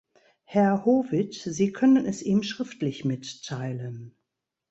Herr 0.45 0.83
Howitt, 0.83 1.35
Sie 1.35 1.71
können 1.71 2.07
es 2.07 2.23
ihm 2.23 2.41
schriftlich 2.41 3.05
mitteilen. 3.05 4.15